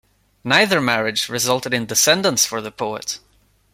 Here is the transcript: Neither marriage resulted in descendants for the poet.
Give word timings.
Neither 0.43 0.81
marriage 0.81 1.29
resulted 1.29 1.75
in 1.75 1.85
descendants 1.85 2.43
for 2.43 2.59
the 2.59 2.71
poet. 2.71 3.19